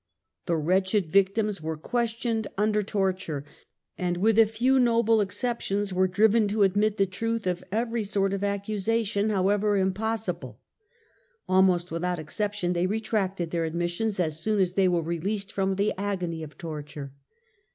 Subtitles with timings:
[0.47, 3.45] The wretched vic tims were questioned under torture,
[3.99, 8.33] and with a few noble exceptions were driven to admit the truth of every sort
[8.33, 10.59] of accusation, however impossible:
[11.47, 15.93] almost without exception they retracted their admissions as soon as they were released from the
[15.99, 17.13] agony of torture.